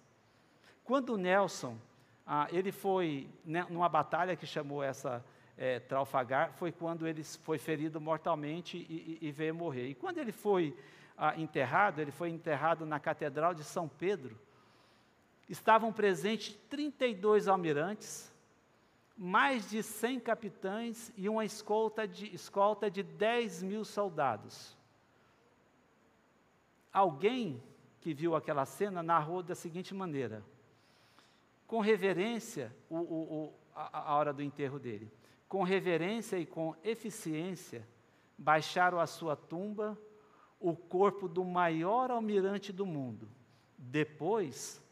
[0.83, 1.77] Quando Nelson,
[2.25, 5.23] ah, ele foi né, numa batalha que chamou essa
[5.57, 9.87] é, Trafalgar, foi quando ele foi ferido mortalmente e, e, e veio morrer.
[9.87, 10.75] E quando ele foi
[11.17, 14.37] ah, enterrado, ele foi enterrado na Catedral de São Pedro,
[15.49, 18.31] estavam presentes 32 almirantes,
[19.17, 24.75] mais de 100 capitães e uma escolta de, escolta de 10 mil soldados.
[26.91, 27.61] Alguém
[28.01, 30.43] que viu aquela cena narrou da seguinte maneira:
[31.67, 35.11] com reverência, o, o, o, a, a hora do enterro dele.
[35.47, 37.87] Com reverência e com eficiência,
[38.37, 39.97] baixaram a sua tumba
[40.59, 43.29] o corpo do maior almirante do mundo.
[43.77, 44.82] Depois,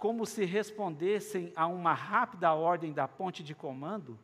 [0.00, 4.18] como se respondessem a uma rápida ordem da ponte de comando,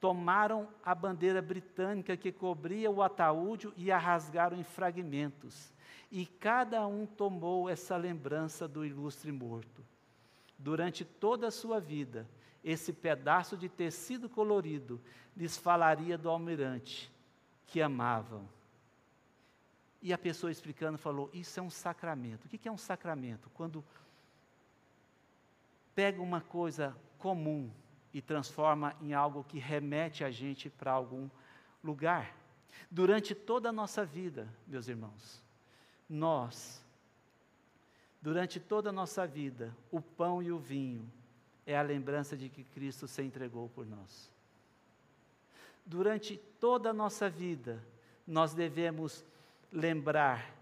[0.00, 5.72] tomaram a bandeira britânica que cobria o ataúde e a rasgaram em fragmentos.
[6.10, 9.84] E cada um tomou essa lembrança do ilustre morto.
[10.58, 12.28] Durante toda a sua vida,
[12.64, 15.00] esse pedaço de tecido colorido
[15.36, 17.08] lhes falaria do almirante
[17.68, 18.44] que amavam
[20.02, 22.46] e a pessoa explicando falou: Isso é um sacramento.
[22.46, 23.48] O que é um sacramento?
[23.54, 23.84] Quando
[25.94, 27.70] pega uma coisa comum
[28.12, 31.28] e transforma em algo que remete a gente para algum
[31.82, 32.36] lugar.
[32.90, 35.42] Durante toda a nossa vida, meus irmãos,
[36.08, 36.84] nós,
[38.20, 41.10] durante toda a nossa vida, o pão e o vinho
[41.66, 44.30] é a lembrança de que Cristo se entregou por nós.
[45.84, 47.82] Durante toda a nossa vida,
[48.26, 49.24] nós devemos
[49.72, 50.54] lembrar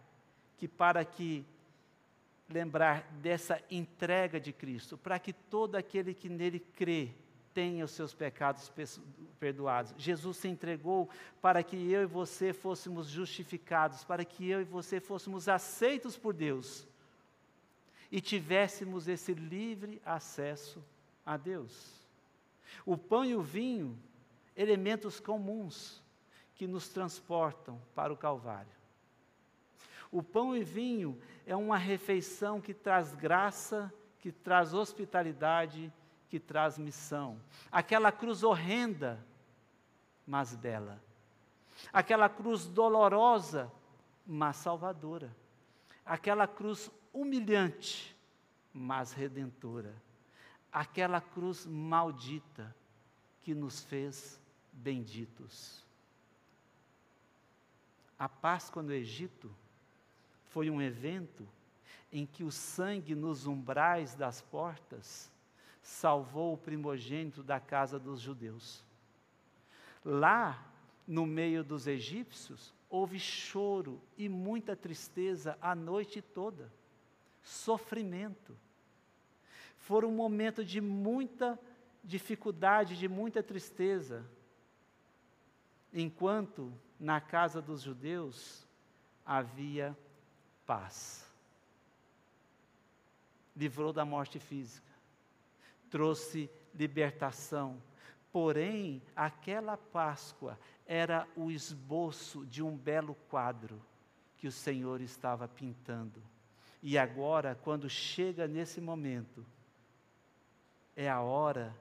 [0.56, 1.44] que para que
[2.52, 7.10] lembrar dessa entrega de Cristo, para que todo aquele que nele crê
[7.54, 8.72] tenha os seus pecados
[9.38, 9.94] perdoados.
[9.96, 11.08] Jesus se entregou
[11.40, 16.32] para que eu e você fôssemos justificados, para que eu e você fôssemos aceitos por
[16.32, 16.86] Deus
[18.10, 20.84] e tivéssemos esse livre acesso
[21.24, 22.00] a Deus.
[22.84, 23.98] O pão e o vinho,
[24.56, 26.02] elementos comuns
[26.54, 28.79] que nos transportam para o Calvário.
[30.10, 35.92] O pão e vinho é uma refeição que traz graça, que traz hospitalidade,
[36.28, 37.40] que traz missão.
[37.70, 39.24] Aquela cruz horrenda,
[40.26, 41.00] mas bela.
[41.92, 43.70] Aquela cruz dolorosa,
[44.26, 45.34] mas salvadora.
[46.04, 48.16] Aquela cruz humilhante,
[48.72, 49.94] mas redentora.
[50.72, 52.74] Aquela cruz maldita
[53.42, 54.40] que nos fez
[54.72, 55.84] benditos.
[58.18, 59.50] A Páscoa no Egito
[60.50, 61.48] foi um evento
[62.12, 65.30] em que o sangue nos umbrais das portas
[65.80, 68.84] salvou o primogênito da casa dos judeus.
[70.04, 70.66] Lá,
[71.06, 76.72] no meio dos egípcios, houve choro e muita tristeza a noite toda,
[77.42, 78.56] sofrimento.
[79.78, 81.58] Foi um momento de muita
[82.02, 84.24] dificuldade, de muita tristeza,
[85.92, 88.66] enquanto na casa dos judeus
[89.24, 89.96] havia
[90.70, 91.28] paz.
[93.56, 94.92] Livrou da morte física,
[95.90, 97.83] trouxe libertação.
[98.30, 100.56] Porém, aquela Páscoa
[100.87, 103.83] era o esboço de um belo quadro
[104.37, 106.22] que o Senhor estava pintando.
[106.80, 109.44] E agora, quando chega nesse momento,
[110.94, 111.76] é a hora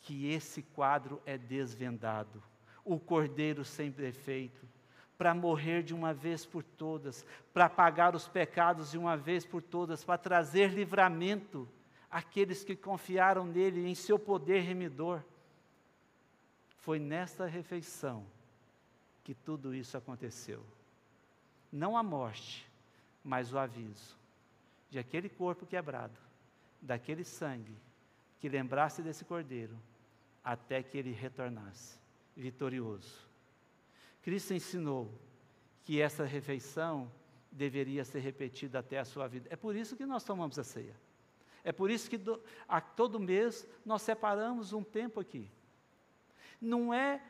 [0.00, 2.42] que esse quadro é desvendado.
[2.82, 4.66] O cordeiro sem defeito,
[5.16, 9.62] para morrer de uma vez por todas, para pagar os pecados de uma vez por
[9.62, 11.68] todas, para trazer livramento
[12.10, 15.22] àqueles que confiaram nele em seu poder remidor.
[16.78, 18.26] Foi nesta refeição
[19.22, 20.64] que tudo isso aconteceu.
[21.70, 22.68] Não a morte,
[23.24, 24.16] mas o aviso
[24.90, 26.18] de aquele corpo quebrado,
[26.80, 27.74] daquele sangue,
[28.40, 29.78] que lembrasse desse cordeiro,
[30.44, 31.96] até que ele retornasse
[32.36, 33.31] vitorioso
[34.22, 35.12] Cristo ensinou
[35.84, 37.10] que essa refeição
[37.50, 39.48] deveria ser repetida até a sua vida.
[39.50, 40.96] É por isso que nós tomamos a ceia.
[41.64, 45.50] É por isso que do, a todo mês nós separamos um tempo aqui.
[46.60, 47.20] Não é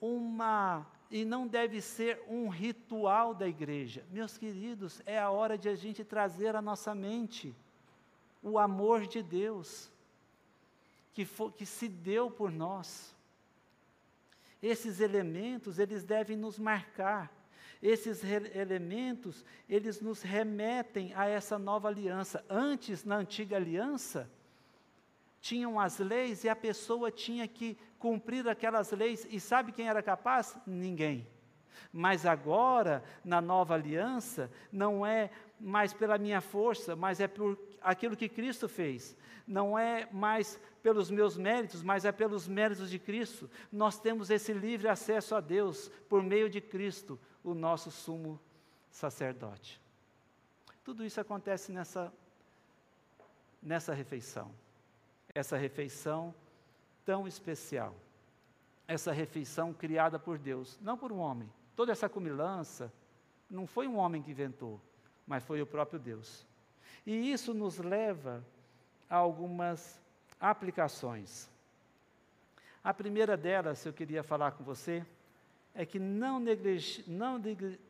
[0.00, 4.04] uma e não deve ser um ritual da igreja.
[4.10, 7.54] Meus queridos, é a hora de a gente trazer à nossa mente
[8.40, 9.90] o amor de Deus
[11.12, 13.14] que, for, que se deu por nós.
[14.62, 17.32] Esses elementos, eles devem nos marcar.
[17.82, 22.44] Esses elementos, eles nos remetem a essa nova aliança.
[22.48, 24.30] Antes, na antiga aliança,
[25.40, 29.26] tinham as leis e a pessoa tinha que cumprir aquelas leis.
[29.30, 30.56] E sabe quem era capaz?
[30.66, 31.26] Ninguém.
[31.92, 38.16] Mas agora, na nova aliança, não é mais pela minha força, mas é por aquilo
[38.16, 39.16] que Cristo fez.
[39.46, 43.50] Não é mais pelos meus méritos, mas é pelos méritos de Cristo.
[43.70, 48.40] Nós temos esse livre acesso a Deus por meio de Cristo, o nosso sumo
[48.90, 49.80] sacerdote.
[50.84, 52.12] Tudo isso acontece nessa,
[53.62, 54.50] nessa refeição.
[55.34, 56.34] Essa refeição
[57.04, 57.94] tão especial.
[58.86, 61.50] Essa refeição criada por Deus, não por um homem.
[61.76, 62.92] Toda essa comilança
[63.48, 64.80] não foi um homem que inventou,
[65.26, 66.46] mas foi o próprio Deus.
[67.06, 68.44] E isso nos leva
[69.08, 70.00] a algumas
[70.40, 71.48] aplicações.
[72.82, 75.04] A primeira delas, eu queria falar com você,
[75.74, 76.42] é que não,
[77.06, 77.40] não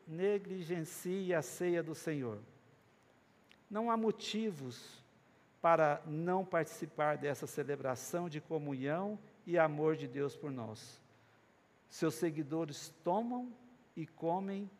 [0.06, 2.38] negligencie a ceia do Senhor.
[3.70, 5.00] Não há motivos
[5.62, 11.00] para não participar dessa celebração de comunhão e amor de Deus por nós.
[11.88, 13.52] Seus seguidores tomam
[13.96, 14.70] e comem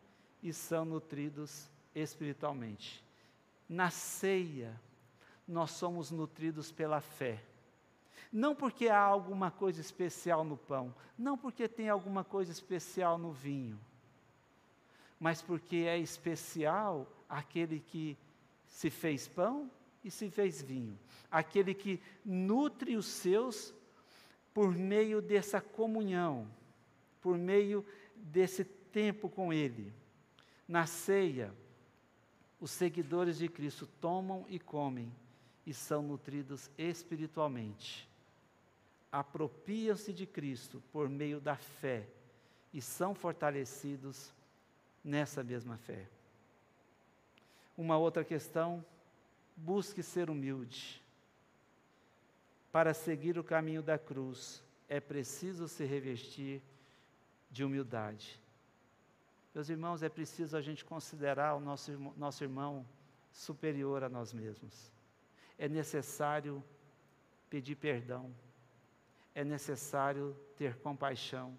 [0.41, 3.03] e são nutridos espiritualmente.
[3.71, 4.77] Na ceia,
[5.47, 7.41] nós somos nutridos pela fé.
[8.29, 13.31] Não porque há alguma coisa especial no pão, não porque tem alguma coisa especial no
[13.31, 13.79] vinho,
[15.17, 18.17] mas porque é especial aquele que
[18.67, 19.71] se fez pão
[20.03, 20.99] e se fez vinho,
[21.31, 23.73] aquele que nutre os seus
[24.53, 26.45] por meio dessa comunhão,
[27.21, 27.85] por meio
[28.17, 29.93] desse tempo com Ele.
[30.67, 31.53] Na ceia,
[32.61, 35.11] os seguidores de Cristo tomam e comem
[35.65, 38.09] e são nutridos espiritualmente
[39.11, 42.07] apropriam-se de Cristo por meio da fé
[42.73, 44.31] e são fortalecidos
[45.03, 46.07] nessa mesma fé.
[47.77, 48.85] Uma outra questão,
[49.55, 51.01] busque ser humilde.
[52.71, 56.61] Para seguir o caminho da cruz, é preciso se revestir
[57.49, 58.40] de humildade.
[59.53, 62.85] Meus irmãos, é preciso a gente considerar o nosso, nosso irmão
[63.31, 64.91] superior a nós mesmos.
[65.57, 66.63] É necessário
[67.49, 68.33] pedir perdão
[69.33, 71.57] é necessário ter compaixão,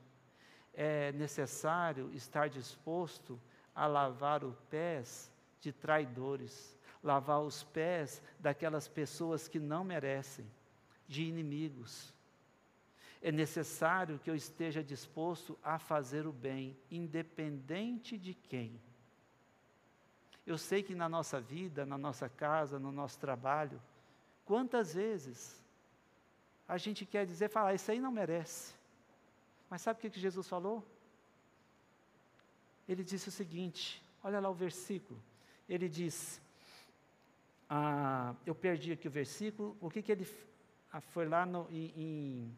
[0.74, 3.40] é necessário estar disposto
[3.74, 10.46] a lavar os pés de traidores, lavar os pés daquelas pessoas que não merecem,
[11.08, 12.14] de inimigos.
[13.22, 18.80] É necessário que eu esteja disposto a fazer o bem, independente de quem.
[20.44, 23.80] Eu sei que na nossa vida, na nossa casa, no nosso trabalho,
[24.44, 25.62] quantas vezes
[26.66, 28.74] a gente quer dizer, falar, isso aí não merece.
[29.70, 30.84] Mas sabe o que, Jesus falou?
[32.88, 35.22] Ele disse o seguinte, olha lá o versículo.
[35.68, 36.40] Ele diz,
[37.70, 40.28] ah, eu perdi aqui o versículo, o que, que ele
[40.92, 42.52] ah, foi lá no, em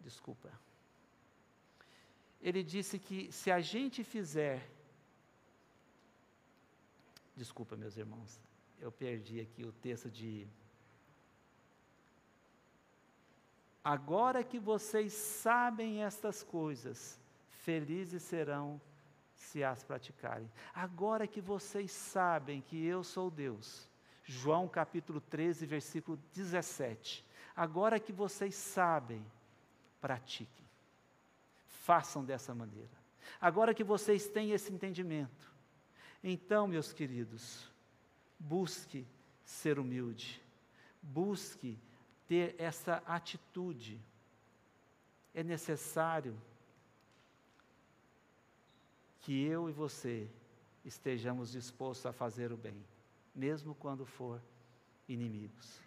[0.00, 0.50] desculpa.
[2.40, 4.70] Ele disse que se a gente fizer,
[7.34, 8.40] desculpa meus irmãos,
[8.78, 10.46] eu perdi aqui o texto de
[13.82, 18.80] Agora que vocês sabem estas coisas, felizes serão
[19.32, 20.50] se as praticarem.
[20.74, 23.88] Agora que vocês sabem que eu sou Deus.
[24.24, 27.24] João capítulo 13, versículo 17.
[27.54, 29.24] Agora que vocês sabem,
[30.00, 30.66] pratiquem.
[31.66, 32.90] Façam dessa maneira.
[33.40, 35.52] Agora que vocês têm esse entendimento,
[36.22, 37.70] então, meus queridos,
[38.38, 39.06] busque
[39.44, 40.42] ser humilde.
[41.00, 41.78] Busque
[42.26, 44.00] ter essa atitude.
[45.34, 46.36] É necessário
[49.20, 50.28] que eu e você
[50.84, 52.84] estejamos dispostos a fazer o bem,
[53.34, 54.40] mesmo quando for
[55.08, 55.80] inimigos.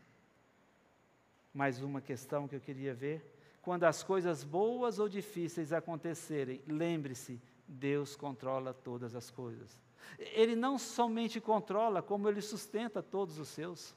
[1.54, 3.39] Mais uma questão que eu queria ver.
[3.62, 9.78] Quando as coisas boas ou difíceis acontecerem, lembre-se, Deus controla todas as coisas.
[10.18, 13.96] Ele não somente controla, como ele sustenta todos os seus.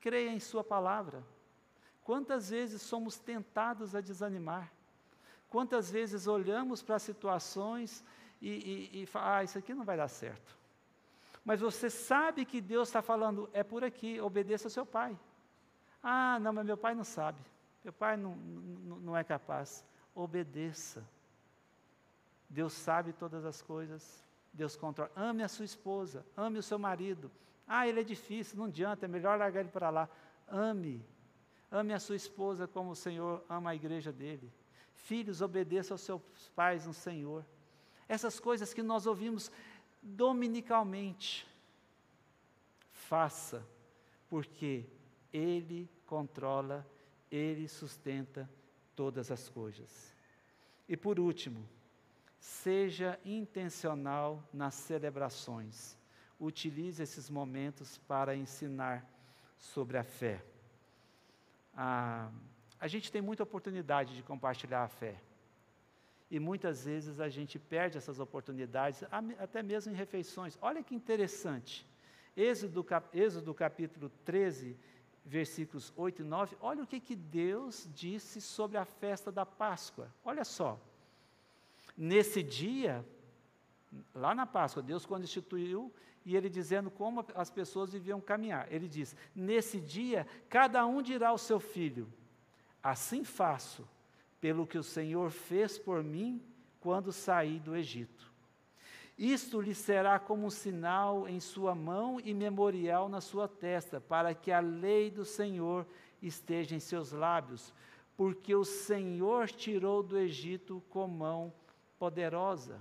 [0.00, 1.22] Creia em Sua palavra.
[2.02, 4.72] Quantas vezes somos tentados a desanimar?
[5.50, 8.04] Quantas vezes olhamos para situações
[8.40, 10.56] e, e, e ah, isso aqui não vai dar certo.
[11.44, 15.18] Mas você sabe que Deus está falando, é por aqui, obedeça ao seu pai.
[16.02, 17.40] Ah, não, mas meu pai não sabe.
[17.88, 19.82] Meu pai não, não, não é capaz.
[20.14, 21.02] Obedeça.
[22.46, 24.22] Deus sabe todas as coisas.
[24.52, 25.10] Deus controla.
[25.16, 27.30] Ame a sua esposa, ame o seu marido,
[27.66, 30.06] ah, ele é difícil, não adianta, é melhor largar ele para lá.
[30.46, 31.02] Ame.
[31.70, 34.52] Ame a sua esposa como o Senhor ama a igreja dele.
[34.92, 36.20] Filhos, obedeçam aos seus
[36.54, 37.42] pais no Senhor.
[38.06, 39.50] Essas coisas que nós ouvimos
[40.02, 41.48] dominicalmente.
[42.92, 43.66] Faça,
[44.28, 44.84] porque
[45.32, 46.86] Ele controla,
[47.30, 48.48] Ele sustenta
[48.94, 50.14] todas as coisas.
[50.88, 51.68] E por último,
[52.38, 55.98] seja intencional nas celebrações
[56.38, 59.04] utilize esses momentos para ensinar
[59.58, 60.42] sobre a fé.
[61.74, 62.30] Ah,
[62.78, 65.20] a gente tem muita oportunidade de compartilhar a fé.
[66.30, 69.02] E muitas vezes a gente perde essas oportunidades,
[69.38, 70.58] até mesmo em refeições.
[70.60, 71.86] Olha que interessante.
[72.36, 74.76] Êxodo, Êxodo capítulo 13,
[75.28, 76.56] versículos 8 e 9.
[76.60, 80.12] Olha o que, que Deus disse sobre a festa da Páscoa.
[80.24, 80.80] Olha só.
[81.96, 83.04] Nesse dia,
[84.14, 85.92] Lá na Páscoa, Deus quando instituiu
[86.24, 88.70] e ele dizendo como as pessoas deviam caminhar.
[88.70, 92.12] Ele diz: Nesse dia, cada um dirá ao seu filho:
[92.82, 93.88] Assim faço,
[94.40, 96.42] pelo que o Senhor fez por mim
[96.80, 98.27] quando saí do Egito.
[99.18, 104.32] Isto lhe será como um sinal em sua mão e memorial na sua testa, para
[104.32, 105.84] que a lei do Senhor
[106.22, 107.74] esteja em seus lábios,
[108.16, 111.52] porque o Senhor tirou do Egito com mão
[111.98, 112.80] poderosa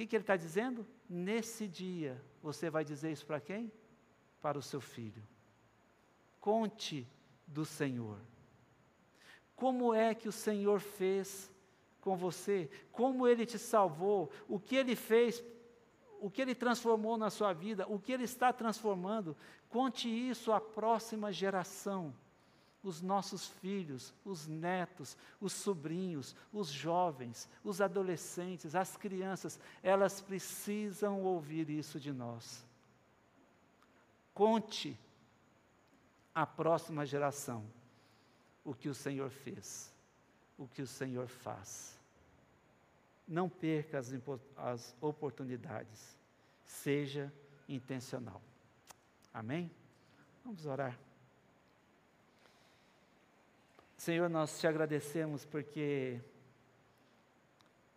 [0.00, 0.86] que, que ele está dizendo?
[1.06, 3.70] Nesse dia, você vai dizer isso para quem?
[4.40, 5.22] Para o seu filho.
[6.40, 7.06] Conte
[7.46, 8.18] do Senhor.
[9.54, 11.52] Como é que o Senhor fez
[12.00, 12.70] com você?
[12.92, 14.30] Como ele te salvou?
[14.48, 15.42] O que ele fez?
[16.20, 17.86] O que ele transformou na sua vida?
[17.88, 19.36] O que ele está transformando?
[19.68, 22.14] Conte isso à próxima geração
[22.82, 31.22] os nossos filhos, os netos, os sobrinhos, os jovens, os adolescentes, as crianças, elas precisam
[31.22, 32.66] ouvir isso de nós.
[34.32, 34.98] Conte
[36.34, 37.64] à próxima geração
[38.64, 39.89] o que o Senhor fez,
[40.60, 41.98] o que o Senhor faz.
[43.26, 44.12] Não perca as,
[44.58, 46.14] as oportunidades,
[46.66, 47.32] seja
[47.66, 48.42] intencional.
[49.32, 49.70] Amém?
[50.44, 50.98] Vamos orar.
[53.96, 56.20] Senhor, nós te agradecemos porque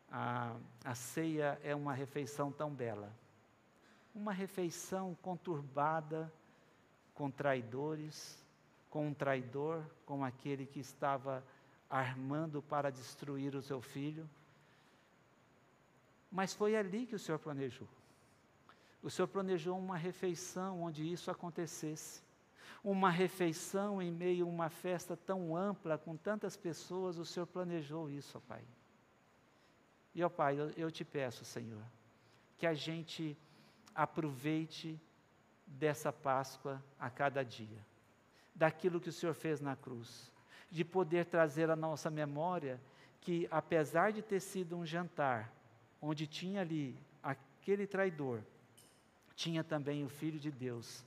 [0.10, 0.56] a,
[0.86, 3.12] a ceia é uma refeição tão bela.
[4.16, 6.32] Uma refeição conturbada
[7.14, 8.42] com traidores,
[8.90, 11.44] com um traidor, com aquele que estava
[11.98, 14.30] armando para destruir o seu filho.
[16.32, 17.88] Mas foi ali que o Senhor planejou.
[19.02, 22.24] O Senhor planejou uma refeição onde isso acontecesse
[22.84, 28.10] uma refeição em meio a uma festa tão ampla, com tantas pessoas, o Senhor planejou
[28.10, 28.64] isso, ó Pai.
[30.14, 31.82] E, ó Pai, eu, eu te peço, Senhor,
[32.58, 33.38] que a gente
[33.96, 35.00] aproveite
[35.66, 37.80] dessa Páscoa a cada dia,
[38.54, 40.32] daquilo que o Senhor fez na cruz,
[40.74, 42.82] de poder trazer à nossa memória
[43.22, 45.54] que, apesar de ter sido um jantar,
[46.02, 48.42] onde tinha ali aquele traidor,
[49.36, 51.06] tinha também o Filho de Deus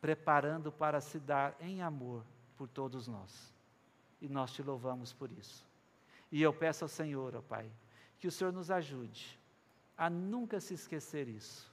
[0.00, 2.24] preparando para se dar em amor
[2.56, 3.52] por todos nós.
[4.22, 5.66] E nós te louvamos por isso.
[6.30, 7.68] E eu peço ao Senhor, ó Pai,
[8.20, 9.36] que o Senhor nos ajude
[9.98, 11.68] a nunca se esquecer isso.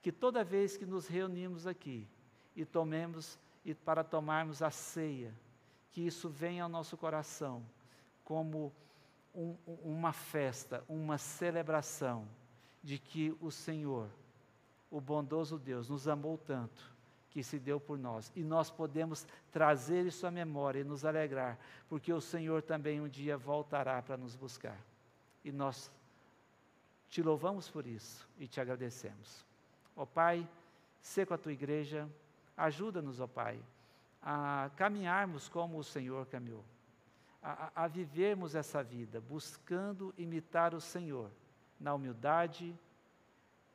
[0.00, 2.08] Que toda vez que nos reunimos aqui
[2.56, 5.34] e tomemos e para tomarmos a ceia,
[5.92, 7.62] que isso venha ao nosso coração
[8.24, 8.72] como
[9.34, 12.26] um, uma festa, uma celebração
[12.82, 14.08] de que o Senhor,
[14.90, 16.90] o bondoso Deus, nos amou tanto
[17.30, 18.32] que se deu por nós.
[18.34, 23.08] E nós podemos trazer isso à memória e nos alegrar, porque o Senhor também um
[23.08, 24.78] dia voltará para nos buscar.
[25.44, 25.90] E nós
[27.08, 29.44] te louvamos por isso e te agradecemos.
[29.96, 30.48] Ó Pai,
[31.00, 32.08] ser com a tua igreja,
[32.56, 33.60] ajuda-nos, ó Pai,
[34.22, 36.64] a caminharmos como o Senhor caminhou,
[37.42, 41.30] a, a vivermos essa vida, buscando imitar o Senhor
[41.78, 42.78] na humildade,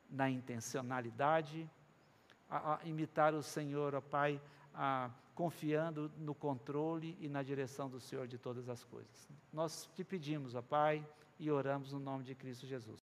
[0.08, 1.68] na intencionalidade,
[2.48, 4.40] a, a imitar o Senhor, ó Pai,
[4.72, 9.28] a, confiando no controle e na direção do Senhor de todas as coisas.
[9.52, 11.06] Nós te pedimos, ó Pai,
[11.38, 13.02] e oramos no nome de Cristo Jesus.